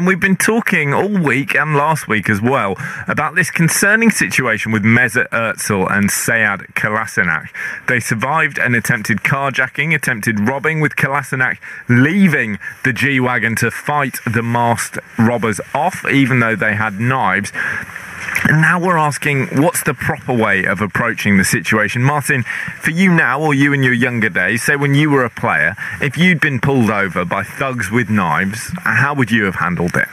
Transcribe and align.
And 0.00 0.06
we've 0.06 0.18
been 0.18 0.36
talking 0.36 0.94
all 0.94 1.10
week 1.10 1.54
and 1.54 1.76
last 1.76 2.08
week 2.08 2.30
as 2.30 2.40
well 2.40 2.74
about 3.06 3.34
this 3.34 3.50
concerning 3.50 4.10
situation 4.10 4.72
with 4.72 4.82
Mesut 4.82 5.28
Ozil 5.28 5.92
and 5.92 6.08
Sead 6.08 6.72
Kolasinac. 6.72 7.48
They 7.86 8.00
survived 8.00 8.56
an 8.56 8.74
attempted 8.74 9.18
carjacking, 9.18 9.94
attempted 9.94 10.48
robbing, 10.48 10.80
with 10.80 10.96
Kolasinac 10.96 11.58
leaving 11.90 12.58
the 12.82 12.94
G 12.94 13.20
Wagon 13.20 13.56
to 13.56 13.70
fight 13.70 14.20
the 14.24 14.42
masked 14.42 14.98
robbers 15.18 15.60
off, 15.74 16.06
even 16.10 16.40
though 16.40 16.56
they 16.56 16.76
had 16.76 16.98
knives. 16.98 17.52
And 18.48 18.60
now 18.60 18.80
we're 18.80 18.96
asking, 18.96 19.46
what's 19.62 19.82
the 19.82 19.94
proper 19.94 20.32
way 20.32 20.64
of 20.64 20.80
approaching 20.80 21.36
the 21.36 21.44
situation? 21.44 22.02
Martin, 22.02 22.42
for 22.80 22.90
you 22.90 23.12
now, 23.12 23.40
or 23.40 23.54
you 23.54 23.72
in 23.72 23.82
your 23.82 23.92
younger 23.92 24.28
days, 24.28 24.62
say 24.62 24.76
when 24.76 24.94
you 24.94 25.10
were 25.10 25.24
a 25.24 25.30
player, 25.30 25.74
if 26.00 26.16
you'd 26.16 26.40
been 26.40 26.60
pulled 26.60 26.90
over 26.90 27.24
by 27.24 27.42
thugs 27.42 27.90
with 27.90 28.10
knives, 28.10 28.70
how 28.82 29.14
would 29.14 29.30
you 29.30 29.44
have 29.44 29.56
handled 29.56 29.96
it? 29.96 30.08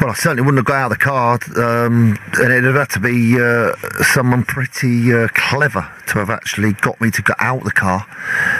Well, 0.00 0.10
I 0.10 0.14
certainly 0.14 0.42
wouldn't 0.42 0.58
have 0.58 0.64
got 0.64 0.76
out 0.76 0.92
of 0.92 0.98
the 0.98 1.04
car, 1.04 1.38
um, 1.56 2.18
and 2.34 2.52
it'd 2.52 2.64
have 2.64 2.74
had 2.74 2.90
to 2.90 3.00
be 3.00 3.40
uh, 3.40 3.74
someone 4.02 4.44
pretty 4.44 5.12
uh, 5.12 5.28
clever 5.28 5.88
to 6.08 6.18
have 6.18 6.30
actually 6.30 6.72
got 6.74 7.00
me 7.00 7.10
to 7.10 7.22
get 7.22 7.36
out 7.38 7.58
of 7.58 7.64
the 7.64 7.72
car. 7.72 8.06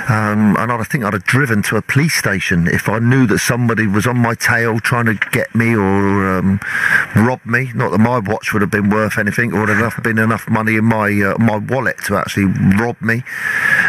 Um, 0.09 0.56
and 0.56 0.73
I 0.73 0.83
think 0.84 1.05
I'd 1.05 1.12
have 1.12 1.25
driven 1.25 1.62
to 1.65 1.77
a 1.77 1.83
police 1.83 2.15
station 2.15 2.67
if 2.69 2.89
I 2.89 2.98
knew 2.98 3.27
that 3.27 3.39
somebody 3.39 3.87
was 3.87 4.06
on 4.06 4.19
my 4.19 4.34
tail 4.34 4.78
trying 4.78 5.06
to 5.06 5.15
get 5.33 5.55
me 5.55 5.75
or 5.75 6.39
um, 6.39 6.61
rob 7.17 7.45
me. 7.45 7.73
Not 7.75 7.91
that 7.91 7.98
my 7.98 8.19
watch 8.19 8.54
would 8.55 8.63
have 8.63 8.71
been 8.71 8.89
worth 8.89 9.19
anything 9.19 9.53
or 9.53 9.67
have 9.95 10.05
been 10.05 10.19
enough 10.19 10.49
money 10.49 10.77
in 10.77 10.85
my 10.85 11.11
uh, 11.11 11.37
my 11.39 11.59
wallet 11.59 11.99
to 12.07 12.17
actually 12.17 12.47
rob 12.79 12.97
me. 13.03 13.23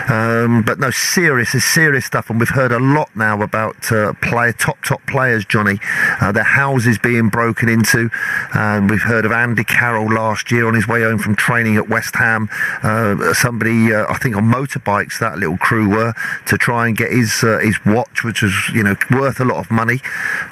Um, 0.09 0.61
but 0.63 0.79
no, 0.79 0.91
serious 0.91 1.55
is 1.55 1.63
serious 1.63 2.05
stuff, 2.05 2.29
and 2.29 2.39
we've 2.39 2.49
heard 2.49 2.71
a 2.71 2.79
lot 2.79 3.09
now 3.15 3.41
about 3.41 3.91
uh, 3.91 4.13
player 4.21 4.53
top 4.53 4.83
top 4.83 5.05
players, 5.07 5.45
Johnny. 5.45 5.79
Uh, 6.21 6.31
their 6.31 6.43
houses 6.43 6.97
being 6.97 7.29
broken 7.29 7.69
into, 7.69 8.09
and 8.53 8.89
we've 8.89 9.01
heard 9.01 9.25
of 9.25 9.31
Andy 9.31 9.63
Carroll 9.63 10.11
last 10.11 10.51
year 10.51 10.67
on 10.67 10.73
his 10.73 10.87
way 10.87 11.01
home 11.01 11.17
from 11.17 11.35
training 11.35 11.77
at 11.77 11.89
West 11.89 12.15
Ham. 12.15 12.49
Uh, 12.83 13.33
somebody, 13.33 13.93
uh, 13.93 14.05
I 14.09 14.17
think, 14.17 14.35
on 14.35 14.45
motorbikes, 14.45 15.19
that 15.19 15.37
little 15.37 15.57
crew 15.57 15.89
were 15.89 16.13
to 16.47 16.57
try 16.57 16.87
and 16.87 16.95
get 16.95 17.11
his 17.11 17.43
uh, 17.43 17.59
his 17.59 17.83
watch, 17.85 18.23
which 18.23 18.41
was 18.41 18.53
you 18.73 18.83
know 18.83 18.95
worth 19.11 19.39
a 19.39 19.45
lot 19.45 19.57
of 19.57 19.71
money. 19.71 20.01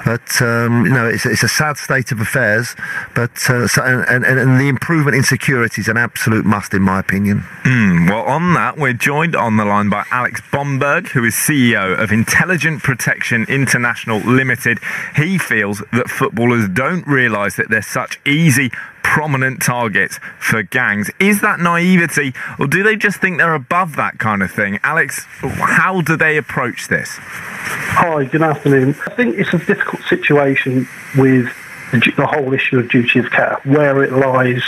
But 0.06 0.42
um, 0.42 0.86
you 0.86 0.92
know, 0.92 1.08
it's, 1.08 1.26
it's 1.26 1.44
a 1.44 1.48
sad 1.48 1.78
state 1.78 2.12
of 2.12 2.20
affairs. 2.20 2.76
But 3.16 3.38
so, 3.38 3.68
and, 3.78 4.26
and, 4.26 4.40
and 4.40 4.60
the 4.60 4.68
improvement 4.68 5.16
in 5.16 5.24
security 5.24 5.82
is 5.82 5.88
an 5.88 5.98
absolute 5.98 6.46
must, 6.46 6.74
in 6.74 6.82
my 6.82 7.00
opinion. 7.00 7.44
Mm, 7.64 8.10
well, 8.10 8.24
on 8.24 8.54
that, 8.54 8.78
we're 8.78 8.94
joined 8.94 9.36
on 9.44 9.58
the 9.58 9.66
line 9.66 9.90
by 9.90 10.06
Alex 10.10 10.40
Bomberg, 10.54 11.08
who 11.10 11.26
is 11.26 11.34
CEO 11.34 12.02
of 12.02 12.14
Intelligent 12.14 12.82
Protection 12.82 13.46
International 13.50 14.20
Limited. 14.20 14.80
He 15.18 15.38
feels 15.38 15.84
that 15.92 16.10
footballers 16.10 16.70
don't 16.70 17.06
realise 17.06 17.58
that 17.58 17.70
they're 17.70 17.82
such 17.82 18.22
easy 18.26 18.72
prominent 19.04 19.62
targets 19.62 20.18
for 20.40 20.64
gangs. 20.64 21.12
Is 21.20 21.42
that 21.42 21.60
naivety, 21.60 22.34
or 22.58 22.68
do 22.68 22.84
they 22.84 22.96
just 22.96 23.20
think 23.20 23.38
they're 23.38 23.54
above 23.54 23.98
that 23.98 24.18
kind 24.18 24.42
of 24.42 24.50
thing? 24.50 24.80
Alex, 24.82 25.26
how 25.42 26.00
do 26.00 26.16
they 26.16 26.38
approach 26.38 26.88
this? 26.88 27.18
Hi, 27.20 28.24
good 28.24 28.44
afternoon. 28.44 28.96
I 29.06 29.14
think 29.16 29.38
it's 29.38 29.54
a 29.54 29.58
difficult 29.58 30.04
situation 30.04 30.88
with 31.18 31.50
the 31.92 32.26
whole 32.26 32.54
issue 32.54 32.80
of 32.80 32.90
duty 32.90 33.20
of 33.20 33.30
care, 33.30 33.60
where 33.66 34.02
it 34.06 34.14
lies 34.14 34.64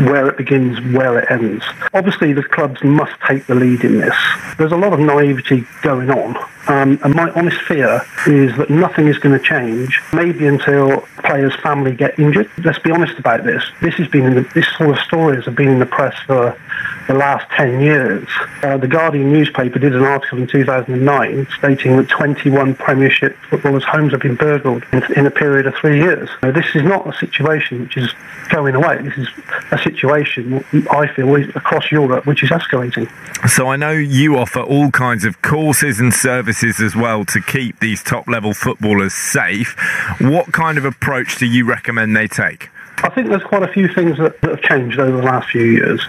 where 0.00 0.28
it 0.28 0.36
begins, 0.36 0.80
where 0.94 1.18
it 1.18 1.30
ends. 1.30 1.64
Obviously, 1.92 2.32
the 2.32 2.42
clubs 2.42 2.82
must 2.82 3.12
take 3.26 3.46
the 3.46 3.54
lead 3.54 3.84
in 3.84 3.98
this. 3.98 4.16
There's 4.58 4.72
a 4.72 4.76
lot 4.76 4.92
of 4.92 5.00
naivety 5.00 5.66
going 5.82 6.10
on, 6.10 6.36
um, 6.68 6.98
and 7.02 7.14
my 7.14 7.30
honest 7.30 7.60
fear 7.62 8.04
is 8.26 8.56
that 8.56 8.70
nothing 8.70 9.06
is 9.06 9.18
going 9.18 9.38
to 9.38 9.44
change, 9.44 10.00
maybe 10.12 10.46
until 10.46 11.02
players' 11.24 11.54
family 11.56 11.94
get 11.94 12.18
injured. 12.18 12.50
Let's 12.64 12.78
be 12.78 12.90
honest 12.90 13.18
about 13.18 13.44
this. 13.44 13.62
This 13.80 13.94
has 13.94 14.08
been 14.08 14.24
in 14.24 14.34
the, 14.34 14.42
this 14.54 14.66
sort 14.76 14.90
of 14.90 14.98
stories 15.04 15.44
have 15.44 15.54
been 15.54 15.68
in 15.68 15.78
the 15.78 15.86
press 15.86 16.16
for 16.26 16.58
the 17.06 17.14
last 17.14 17.48
10 17.50 17.80
years. 17.80 18.28
Uh, 18.62 18.76
the 18.76 18.88
Guardian 18.88 19.32
newspaper 19.32 19.78
did 19.78 19.94
an 19.94 20.02
article 20.02 20.38
in 20.38 20.46
2009 20.46 21.46
stating 21.58 21.96
that 21.96 22.08
21 22.08 22.74
Premiership 22.76 23.36
footballers' 23.50 23.84
homes 23.84 24.12
have 24.12 24.20
been 24.20 24.36
burgled 24.36 24.84
in, 24.92 25.02
in 25.14 25.26
a 25.26 25.30
period 25.30 25.66
of 25.66 25.74
three 25.74 25.98
years. 25.98 26.28
Now, 26.42 26.52
this 26.52 26.66
is 26.74 26.82
not 26.82 27.06
a 27.06 27.12
situation 27.18 27.82
which 27.82 27.96
is 27.96 28.10
going 28.48 28.74
away. 28.74 29.02
This 29.02 29.18
is 29.18 29.28
a 29.70 29.78
situation, 29.78 30.64
I 30.90 31.06
feel, 31.08 31.34
across 31.56 31.90
Europe 31.90 32.26
which 32.26 32.42
is 32.42 32.50
escalating. 32.50 33.10
So 33.48 33.68
I 33.68 33.76
know 33.76 33.90
you 33.92 34.36
offer 34.36 34.60
all 34.60 34.90
kinds 34.90 35.24
of 35.24 35.42
courses 35.42 36.00
and 36.00 36.12
services 36.12 36.80
as 36.80 36.94
well 36.94 37.24
to 37.26 37.40
keep 37.40 37.80
these 37.80 38.02
top 38.02 38.28
level 38.28 38.54
footballers 38.54 39.14
safe. 39.14 39.76
What 40.20 40.52
kind 40.52 40.78
of 40.78 40.84
approach 40.84 41.36
do 41.36 41.46
you 41.46 41.64
recommend 41.64 42.16
they 42.16 42.28
take? 42.28 42.70
I 42.98 43.10
think 43.10 43.28
there's 43.28 43.42
quite 43.42 43.62
a 43.62 43.68
few 43.68 43.88
things 43.88 44.16
that, 44.18 44.40
that, 44.40 44.50
have 44.50 44.62
changed 44.62 44.98
over 44.98 45.18
the 45.18 45.22
last 45.22 45.50
few 45.50 45.64
years. 45.64 46.00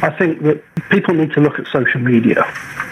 I 0.00 0.10
think 0.10 0.42
that 0.42 0.62
people 0.90 1.14
need 1.14 1.32
to 1.32 1.40
look 1.40 1.58
at 1.58 1.66
social 1.66 2.00
media 2.00 2.44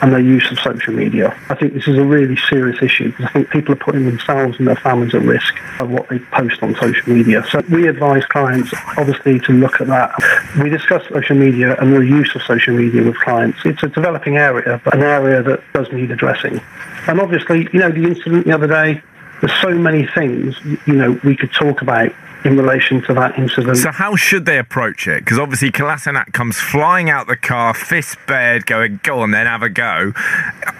and 0.02 0.12
their 0.12 0.20
use 0.20 0.50
of 0.50 0.58
social 0.58 0.92
media. 0.92 1.38
I 1.48 1.54
think 1.54 1.74
this 1.74 1.86
is 1.86 1.96
a 1.96 2.04
really 2.04 2.36
serious 2.48 2.82
issue 2.82 3.10
because 3.10 3.26
I 3.26 3.28
think 3.30 3.50
people 3.50 3.72
are 3.74 3.78
putting 3.78 4.06
themselves 4.06 4.58
and 4.58 4.66
their 4.66 4.76
families 4.76 5.14
at 5.14 5.22
risk 5.22 5.54
of 5.80 5.90
what 5.90 6.08
they 6.08 6.18
post 6.18 6.62
on 6.62 6.74
social 6.74 7.12
media. 7.12 7.44
So 7.50 7.62
we 7.70 7.86
advise 7.88 8.24
clients, 8.26 8.72
obviously, 8.98 9.38
to 9.40 9.52
look 9.52 9.80
at 9.80 9.86
that. 9.86 10.14
We 10.60 10.68
discuss 10.68 11.06
social 11.08 11.36
media 11.36 11.76
and 11.80 11.94
the 11.94 12.00
use 12.00 12.34
of 12.34 12.42
social 12.42 12.74
media 12.74 13.04
with 13.04 13.16
clients. 13.20 13.58
It's 13.64 13.82
a 13.82 13.88
developing 13.88 14.36
area, 14.36 14.80
but 14.84 14.94
an 14.94 15.02
area 15.02 15.42
that 15.42 15.62
does 15.72 15.90
need 15.92 16.10
addressing. 16.10 16.60
And 17.06 17.20
obviously, 17.20 17.68
you 17.72 17.78
know, 17.78 17.90
the 17.90 18.04
incident 18.04 18.46
the 18.46 18.52
other 18.52 18.66
day, 18.66 19.00
there's 19.40 19.60
so 19.60 19.70
many 19.70 20.06
things, 20.06 20.56
you 20.86 20.94
know, 20.94 21.20
we 21.22 21.36
could 21.36 21.52
talk 21.52 21.82
about 21.82 22.10
in 22.44 22.56
relation 22.56 23.02
to 23.02 23.14
that 23.14 23.38
incident. 23.38 23.76
So 23.78 23.90
how 23.90 24.16
should 24.16 24.44
they 24.46 24.58
approach 24.58 25.08
it? 25.08 25.24
Because 25.24 25.38
obviously 25.38 25.70
Kolasinac 25.70 26.32
comes 26.32 26.58
flying 26.58 27.10
out 27.10 27.26
the 27.26 27.36
car, 27.36 27.74
fist 27.74 28.18
bared, 28.26 28.66
going, 28.66 29.00
go 29.02 29.20
on 29.20 29.30
then, 29.32 29.46
have 29.46 29.62
a 29.62 29.68
go. 29.68 30.12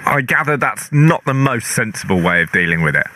I 0.04 0.22
gather 0.24 0.56
that's 0.56 0.92
not 0.92 1.24
the 1.24 1.34
most 1.34 1.68
sensible 1.68 2.20
way 2.20 2.42
of 2.42 2.52
dealing 2.52 2.82
with 2.82 2.94
it. 2.94 3.06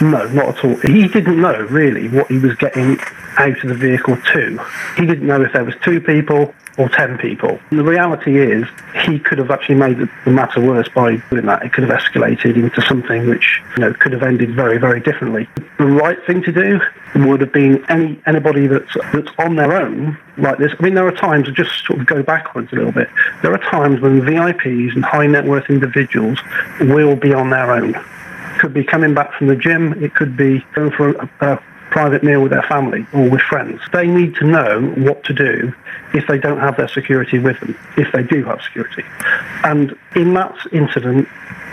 No, 0.00 0.26
not 0.28 0.58
at 0.58 0.64
all. 0.64 0.76
He 0.76 1.08
didn't 1.08 1.40
know 1.40 1.60
really 1.70 2.08
what 2.08 2.28
he 2.28 2.38
was 2.38 2.54
getting 2.56 2.98
out 3.38 3.62
of 3.62 3.68
the 3.68 3.74
vehicle 3.74 4.16
to. 4.16 4.66
He 4.96 5.06
didn't 5.06 5.26
know 5.26 5.42
if 5.42 5.52
there 5.52 5.64
was 5.64 5.74
two 5.82 6.00
people 6.00 6.54
or 6.76 6.88
10 6.88 7.18
people. 7.18 7.58
And 7.70 7.78
the 7.80 7.84
reality 7.84 8.38
is, 8.38 8.64
he 9.04 9.18
could 9.18 9.38
have 9.38 9.50
actually 9.50 9.74
made 9.74 9.98
the 9.98 10.30
matter 10.30 10.60
worse 10.60 10.88
by 10.88 11.16
doing 11.30 11.46
that. 11.46 11.62
It 11.64 11.72
could 11.72 11.84
have 11.84 11.98
escalated 11.98 12.54
into 12.54 12.80
something 12.82 13.28
which, 13.28 13.60
you 13.76 13.80
know, 13.80 13.92
could 13.94 14.12
have 14.12 14.22
ended 14.22 14.54
very, 14.54 14.78
very 14.78 15.00
differently. 15.00 15.48
The 15.78 15.86
right 15.86 16.24
thing 16.24 16.42
to 16.44 16.52
do 16.52 16.80
would 17.16 17.40
have 17.40 17.52
been 17.52 17.84
any 17.90 18.20
anybody 18.26 18.66
that's 18.68 18.94
that's 19.12 19.30
on 19.38 19.56
their 19.56 19.72
own 19.72 20.16
like 20.36 20.58
this. 20.58 20.72
I 20.78 20.82
mean, 20.82 20.94
there 20.94 21.06
are 21.06 21.12
times, 21.12 21.50
just 21.50 21.84
sort 21.84 22.00
of 22.00 22.06
go 22.06 22.22
backwards 22.22 22.72
a 22.72 22.76
little 22.76 22.92
bit, 22.92 23.08
there 23.42 23.52
are 23.52 23.58
times 23.58 24.00
when 24.00 24.20
VIPs 24.20 24.94
and 24.94 25.04
high 25.04 25.26
net 25.26 25.44
worth 25.44 25.68
individuals 25.68 26.38
will 26.80 27.16
be 27.16 27.34
on 27.34 27.50
their 27.50 27.72
own. 27.72 27.94
It 27.94 28.60
could 28.60 28.74
be 28.74 28.84
coming 28.84 29.14
back 29.14 29.32
from 29.34 29.48
the 29.48 29.56
gym, 29.56 29.92
it 30.02 30.14
could 30.14 30.36
be 30.36 30.64
going 30.74 30.92
for 30.92 31.10
a, 31.10 31.30
a 31.40 31.62
private 31.90 32.22
meal 32.22 32.42
with 32.42 32.52
their 32.52 32.62
family 32.62 33.06
or 33.12 33.28
with 33.28 33.40
friends. 33.42 33.80
They 33.92 34.06
need 34.06 34.34
to 34.36 34.44
know 34.44 34.82
what 34.96 35.24
to 35.24 35.32
do 35.32 35.72
if 36.14 36.26
they 36.26 36.38
don't 36.38 36.58
have 36.58 36.76
their 36.76 36.88
security 36.88 37.38
with 37.38 37.58
them, 37.60 37.78
if 37.96 38.12
they 38.12 38.22
do 38.22 38.44
have 38.44 38.60
security. 38.62 39.04
And 39.64 39.96
in 40.14 40.34
that 40.34 40.56
incident, 40.72 41.28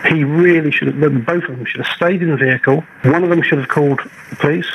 he 0.08 0.24
really 0.24 0.72
should 0.72 0.94
have, 0.94 1.25
both 1.25 1.44
of 1.44 1.58
them 1.58 1.66
should 1.66 1.86
have 1.86 1.96
stayed 1.96 2.22
in 2.22 2.30
the 2.30 2.38
vehicle. 2.38 2.84
One 3.04 3.24
of 3.24 3.30
them 3.30 3.42
should 3.42 3.59
have 3.59 3.68
called 3.68 4.00
the 4.30 4.36
police. 4.36 4.70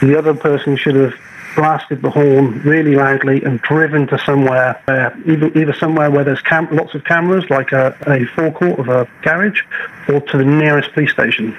The 0.00 0.18
other 0.18 0.34
person 0.34 0.76
should 0.76 0.94
have 0.94 1.14
blasted 1.54 2.02
the 2.02 2.10
horn 2.10 2.60
really 2.62 2.94
loudly 2.94 3.42
and 3.42 3.60
driven 3.62 4.06
to 4.08 4.18
somewhere, 4.18 4.80
where, 4.86 5.16
either, 5.26 5.46
either 5.58 5.74
somewhere 5.74 6.10
where 6.10 6.24
there's 6.24 6.42
cam- 6.42 6.74
lots 6.74 6.94
of 6.94 7.04
cameras, 7.04 7.48
like 7.50 7.72
a, 7.72 7.96
a 8.06 8.24
forecourt 8.34 8.78
of 8.78 8.88
a 8.88 9.08
garage, 9.22 9.60
or 10.08 10.20
to 10.20 10.38
the 10.38 10.44
nearest 10.44 10.92
police 10.92 11.12
station 11.12 11.56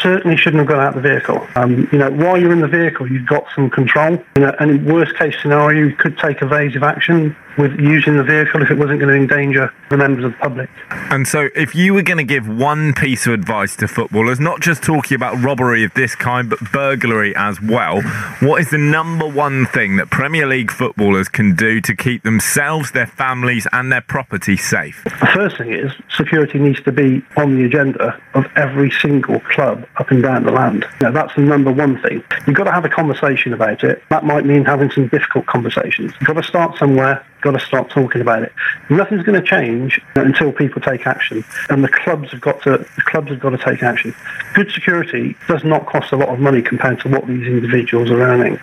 certainly 0.00 0.36
shouldn't 0.36 0.60
have 0.60 0.68
got 0.68 0.78
out 0.78 0.96
of 0.96 1.02
the 1.02 1.08
vehicle. 1.08 1.46
Um, 1.56 1.88
you 1.92 1.98
know, 1.98 2.10
while 2.10 2.40
you're 2.40 2.52
in 2.52 2.60
the 2.60 2.68
vehicle, 2.68 3.10
you've 3.10 3.26
got 3.26 3.46
some 3.54 3.70
control. 3.70 4.12
You 4.36 4.42
know, 4.42 4.54
and 4.58 4.70
in 4.70 4.84
worst 4.84 5.14
case 5.16 5.34
scenario, 5.40 5.86
you 5.88 5.94
could 5.94 6.18
take 6.18 6.42
evasive 6.42 6.82
action 6.82 7.36
with 7.58 7.78
using 7.78 8.16
the 8.16 8.24
vehicle 8.24 8.62
if 8.62 8.70
it 8.70 8.78
wasn't 8.78 9.00
going 9.00 9.12
to 9.12 9.16
endanger 9.16 9.72
the 9.90 9.96
members 9.96 10.24
of 10.24 10.32
the 10.32 10.38
public. 10.38 10.70
And 10.90 11.26
so, 11.26 11.48
if 11.54 11.74
you 11.74 11.94
were 11.94 12.02
going 12.02 12.18
to 12.18 12.24
give 12.24 12.48
one 12.48 12.94
piece 12.94 13.26
of 13.26 13.34
advice 13.34 13.76
to 13.76 13.88
footballers, 13.88 14.40
not 14.40 14.60
just 14.60 14.82
talking 14.82 15.14
about 15.14 15.42
robbery 15.42 15.84
of 15.84 15.92
this 15.94 16.14
kind, 16.14 16.48
but 16.48 16.58
burglary 16.72 17.34
as 17.36 17.60
well, 17.60 18.00
what 18.40 18.60
is 18.60 18.70
the 18.70 18.78
number 18.78 19.28
one 19.28 19.66
thing 19.66 19.96
that 19.96 20.10
Premier 20.10 20.46
League 20.46 20.70
footballers 20.70 21.28
can 21.28 21.54
do 21.54 21.80
to 21.80 21.94
keep 21.94 22.22
themselves, 22.22 22.92
their 22.92 23.06
families, 23.06 23.66
and 23.72 23.92
their 23.92 24.00
property 24.00 24.56
safe? 24.56 25.04
The 25.04 25.30
first 25.34 25.58
thing 25.58 25.72
is 25.72 25.92
security 26.16 26.58
needs 26.58 26.82
to 26.82 26.92
be 26.92 27.22
on 27.36 27.56
the 27.56 27.64
agenda 27.64 28.20
of 28.34 28.46
every 28.56 28.90
single 28.90 29.40
club 29.40 29.86
up 29.96 30.10
and 30.10 30.22
down 30.22 30.44
the 30.44 30.52
land. 30.52 30.86
Know, 31.00 31.12
that's 31.12 31.34
the 31.34 31.42
number 31.42 31.72
one 31.72 32.00
thing. 32.02 32.22
You've 32.46 32.56
got 32.56 32.64
to 32.64 32.72
have 32.72 32.84
a 32.84 32.88
conversation 32.88 33.52
about 33.52 33.84
it. 33.84 34.02
That 34.08 34.24
might 34.24 34.44
mean 34.44 34.64
having 34.64 34.90
some 34.90 35.08
difficult 35.08 35.46
conversations. 35.46 36.12
You've 36.20 36.28
got 36.28 36.34
to 36.34 36.42
start 36.42 36.78
somewhere. 36.78 37.24
Got 37.42 37.52
to 37.52 37.60
start 37.60 37.90
talking 37.90 38.20
about 38.20 38.42
it. 38.44 38.52
Nothing's 38.88 39.24
going 39.24 39.40
to 39.40 39.46
change 39.46 40.00
until 40.14 40.52
people 40.52 40.80
take 40.80 41.06
action, 41.06 41.44
and 41.68 41.82
the 41.82 41.88
clubs 41.88 42.30
have 42.30 42.40
got 42.40 42.62
to. 42.62 42.78
The 42.78 43.02
clubs 43.02 43.30
have 43.30 43.40
got 43.40 43.50
to 43.50 43.58
take 43.58 43.82
action. 43.82 44.14
Good 44.54 44.70
security 44.70 45.36
does 45.48 45.64
not 45.64 45.86
cost 45.86 46.12
a 46.12 46.16
lot 46.16 46.28
of 46.28 46.38
money 46.38 46.62
compared 46.62 47.00
to 47.00 47.08
what 47.08 47.26
these 47.26 47.46
individuals 47.46 48.10
are 48.10 48.22
earning. 48.22 48.60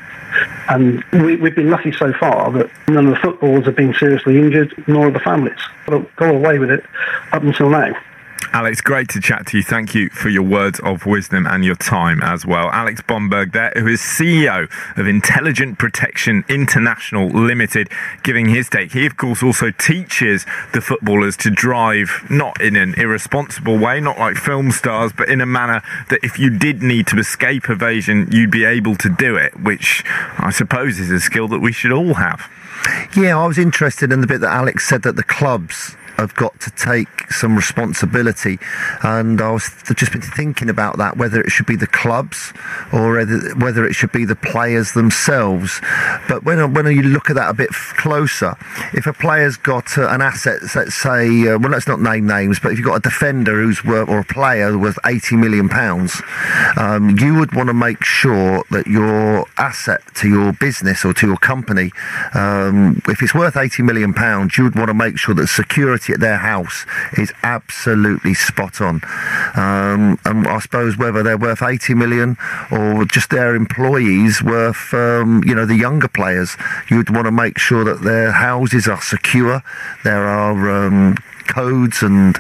And 0.69 1.03
we, 1.11 1.35
we've 1.35 1.55
been 1.55 1.69
lucky 1.69 1.91
so 1.91 2.13
far 2.13 2.51
that 2.51 2.69
none 2.87 3.07
of 3.07 3.13
the 3.13 3.19
footballers 3.19 3.65
have 3.65 3.75
been 3.75 3.93
seriously 3.93 4.37
injured, 4.37 4.73
nor 4.87 5.11
the 5.11 5.19
families. 5.19 5.59
Got, 5.87 6.15
got 6.15 6.35
away 6.35 6.59
with 6.59 6.71
it 6.71 6.83
up 7.31 7.43
until 7.43 7.69
now. 7.69 7.93
Alex, 8.53 8.81
great 8.81 9.09
to 9.09 9.19
chat 9.19 9.45
to 9.47 9.57
you. 9.57 9.63
Thank 9.63 9.93
you 9.93 10.09
for 10.09 10.29
your 10.29 10.43
words 10.43 10.79
of 10.79 11.05
wisdom 11.05 11.45
and 11.45 11.63
your 11.63 11.75
time 11.75 12.23
as 12.23 12.45
well. 12.45 12.69
Alex 12.71 13.01
Bomberg 13.01 13.51
there, 13.51 13.71
who 13.75 13.87
is 13.87 13.99
CEO 13.99 14.69
of 14.97 15.07
Intelligent 15.07 15.77
Protection 15.77 16.43
International 16.49 17.27
Limited, 17.27 17.89
giving 18.23 18.47
his 18.47 18.69
take. 18.69 18.93
He, 18.93 19.05
of 19.05 19.17
course, 19.17 19.43
also 19.43 19.71
teaches 19.71 20.45
the 20.73 20.81
footballers 20.81 21.37
to 21.37 21.49
drive 21.49 22.25
not 22.29 22.59
in 22.61 22.75
an 22.75 22.95
irresponsible 22.95 23.77
way, 23.77 23.99
not 23.99 24.17
like 24.17 24.35
film 24.35 24.71
stars, 24.71 25.11
but 25.11 25.29
in 25.29 25.41
a 25.41 25.45
manner 25.45 25.81
that 26.09 26.21
if 26.23 26.39
you 26.39 26.49
did 26.49 26.81
need 26.81 27.07
to 27.07 27.19
escape 27.19 27.69
evasion, 27.69 28.31
you'd 28.31 28.51
be 28.51 28.63
able 28.63 28.95
to 28.95 29.09
do 29.09 29.35
it, 29.35 29.59
which 29.59 30.03
I 30.37 30.49
suppose 30.51 30.97
is 30.99 31.11
a 31.11 31.19
skill 31.19 31.49
that 31.49 31.59
we 31.59 31.71
should 31.71 31.91
all 31.91 32.15
have. 32.15 32.49
Yeah, 33.15 33.37
I 33.37 33.47
was 33.47 33.57
interested 33.57 34.11
in 34.11 34.21
the 34.21 34.27
bit 34.27 34.41
that 34.41 34.51
Alex 34.51 34.87
said 34.87 35.03
that 35.03 35.15
the 35.15 35.23
clubs 35.23 35.95
have 36.19 36.35
got 36.35 36.59
to 36.59 36.69
take 36.71 37.31
some 37.31 37.55
responsibility. 37.55 38.59
And 39.03 39.41
I 39.41 39.51
was 39.51 39.71
just 39.95 40.11
been 40.11 40.21
thinking 40.21 40.69
about 40.69 40.97
that, 40.97 41.17
whether 41.17 41.39
it 41.39 41.49
should 41.49 41.65
be 41.65 41.77
the 41.77 41.87
clubs 41.87 42.53
or 42.91 43.23
whether 43.55 43.85
it 43.85 43.93
should 43.93 44.11
be 44.11 44.25
the 44.25 44.35
players 44.35 44.91
themselves. 44.91 45.79
But 46.27 46.43
when, 46.43 46.73
when 46.73 46.85
you 46.87 47.03
look 47.03 47.29
at 47.29 47.35
that 47.37 47.49
a 47.49 47.53
bit 47.53 47.69
closer, 47.69 48.55
if 48.93 49.07
a 49.07 49.13
player's 49.13 49.55
got 49.55 49.97
uh, 49.97 50.09
an 50.09 50.21
asset, 50.21 50.59
let's 50.75 50.95
say, 50.95 51.47
uh, 51.47 51.57
well, 51.57 51.71
let's 51.71 51.87
not 51.87 52.01
name 52.01 52.27
names, 52.27 52.59
but 52.59 52.71
if 52.73 52.77
you've 52.77 52.87
got 52.87 52.97
a 52.97 53.01
defender 53.01 53.61
who's 53.61 53.83
worth, 53.85 54.09
or 54.09 54.19
a 54.19 54.25
player 54.25 54.77
worth 54.77 54.99
80 55.05 55.37
million 55.37 55.69
pounds, 55.69 56.21
um, 56.77 57.17
you 57.17 57.35
would 57.35 57.55
want 57.55 57.67
to 57.67 57.73
make 57.73 58.03
sure 58.03 58.63
that 58.71 58.87
your 58.87 59.45
asset 59.57 60.01
to 60.15 60.27
your 60.27 60.51
business 60.53 61.05
or 61.05 61.13
to 61.13 61.27
your 61.27 61.37
company, 61.37 61.91
um, 62.69 63.01
if 63.07 63.21
it's 63.21 63.33
worth 63.33 63.57
80 63.57 63.83
million 63.83 64.13
pounds, 64.13 64.57
you 64.57 64.63
would 64.63 64.75
want 64.75 64.87
to 64.87 64.93
make 64.93 65.17
sure 65.17 65.35
that 65.35 65.47
security 65.47 66.13
at 66.13 66.19
their 66.19 66.37
house 66.37 66.85
is 67.17 67.31
absolutely 67.43 68.33
spot 68.33 68.81
on. 68.81 69.01
Um, 69.55 70.19
and 70.25 70.47
I 70.47 70.59
suppose 70.59 70.97
whether 70.97 71.23
they're 71.23 71.37
worth 71.37 71.61
80 71.61 71.93
million 71.95 72.37
or 72.71 73.05
just 73.05 73.29
their 73.29 73.55
employees 73.55 74.41
worth, 74.43 74.93
um, 74.93 75.43
you 75.45 75.55
know, 75.55 75.65
the 75.65 75.75
younger 75.75 76.07
players, 76.07 76.55
you'd 76.89 77.09
want 77.09 77.25
to 77.25 77.31
make 77.31 77.57
sure 77.57 77.83
that 77.83 78.01
their 78.03 78.31
houses 78.31 78.87
are 78.87 79.01
secure. 79.01 79.63
There 80.03 80.25
are 80.25 80.85
um, 80.85 81.15
codes 81.49 82.01
and 82.01 82.37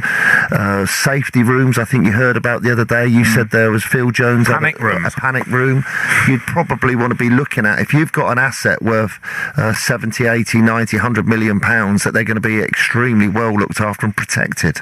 uh, 0.51 0.85
safety 0.85 1.43
rooms. 1.43 1.77
I 1.77 1.85
think 1.85 2.05
you 2.05 2.11
heard 2.11 2.37
about 2.37 2.61
the 2.61 2.71
other 2.71 2.85
day. 2.85 3.07
You 3.07 3.23
mm. 3.23 3.33
said 3.33 3.49
there 3.51 3.71
was 3.71 3.83
Phil 3.83 4.11
Jones 4.11 4.47
panic 4.47 4.79
a, 4.79 4.83
room. 4.83 5.05
A 5.05 5.11
panic 5.11 5.47
room. 5.47 5.83
You'd 6.27 6.41
probably 6.41 6.95
want 6.95 7.11
to 7.11 7.15
be 7.15 7.29
looking 7.29 7.65
at 7.65 7.79
if 7.79 7.93
you've 7.93 8.11
got 8.11 8.31
an 8.31 8.37
asset 8.37 8.81
worth 8.81 9.19
uh, 9.57 9.73
70, 9.73 10.25
80, 10.25 10.61
90, 10.61 10.97
100 10.97 11.27
million 11.27 11.59
pounds 11.59 12.03
that 12.03 12.13
they're 12.13 12.23
going 12.23 12.41
to 12.41 12.41
be 12.41 12.59
extremely 12.59 13.27
well 13.27 13.53
looked 13.53 13.81
after 13.81 14.05
and 14.05 14.15
protected. 14.15 14.81